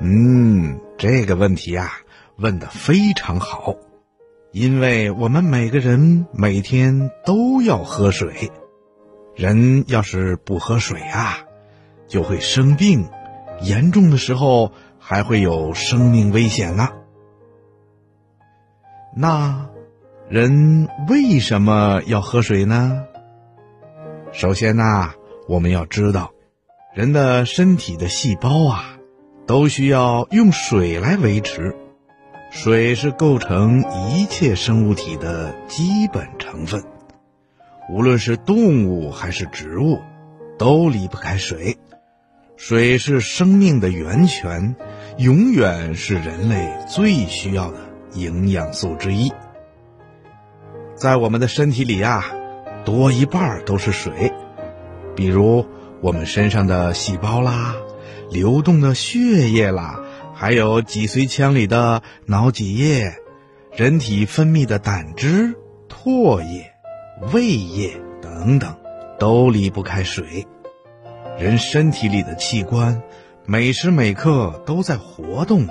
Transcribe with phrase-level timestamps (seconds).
[0.00, 1.90] 嗯，这个问题呀，
[2.36, 3.74] 问的非常好。
[4.52, 8.50] 因为我们每个人每天都要喝水，
[9.34, 11.38] 人要是不喝水啊，
[12.06, 13.08] 就会生病，
[13.60, 16.88] 严重的时候还会有生命危险呢。
[19.16, 19.68] 那
[20.28, 23.04] 人为什么要喝水呢？
[24.32, 25.12] 首先呐，
[25.48, 26.32] 我们要知道，
[26.94, 28.97] 人的身体的细胞啊，
[29.48, 31.74] 都需要用水来维持。
[32.50, 36.84] 水是构成一切生物体的基本成分，
[37.90, 40.00] 无论是动物还是植物，
[40.58, 41.78] 都离不开水。
[42.58, 44.76] 水是生命的源泉，
[45.16, 47.78] 永远是人类最需要的
[48.12, 49.32] 营养素之一。
[50.94, 52.24] 在我们的身体里呀，
[52.84, 54.30] 多一半都是水，
[55.16, 55.64] 比如
[56.02, 57.76] 我们身上的细胞啦，
[58.30, 60.00] 流动的血液啦。
[60.34, 63.12] 还有脊髓腔里的脑脊液，
[63.76, 65.54] 人体分泌的胆汁、
[65.88, 66.70] 唾液、
[67.32, 68.76] 胃液等等，
[69.18, 70.46] 都离不开水。
[71.40, 73.02] 人身体里的器官，
[73.46, 75.66] 每时每刻都在活动，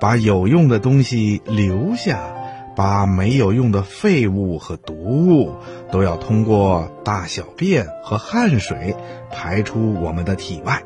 [0.00, 2.34] 把有用的东西留下，
[2.74, 5.54] 把没有用的废物和毒物，
[5.92, 8.96] 都要通过大小便和汗水
[9.30, 10.82] 排出我们的体外。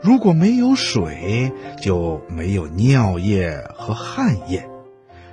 [0.00, 4.68] 如果没有水，就没有尿液和汗液，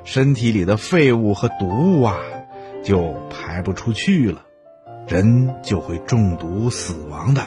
[0.04, 2.18] 身体里的废物和毒物啊，
[2.84, 4.42] 就排不出去了，
[5.08, 7.42] 人就会中毒死亡的。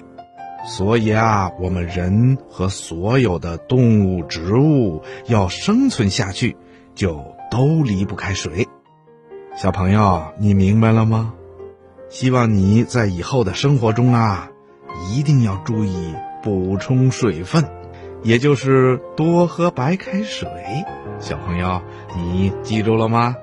[0.65, 6.57] 所以啊，我们人和所有的动物、植物要生存下去，
[6.95, 8.67] 就都离不开水。
[9.57, 11.35] 小朋友，你明白了吗？
[12.09, 14.51] 希望你在以后的生活中啊，
[15.11, 16.15] 一定要注意。
[16.43, 17.65] 补充水分，
[18.23, 20.49] 也就是多喝白开水。
[21.19, 21.83] 小朋友，
[22.17, 23.35] 你记住了吗？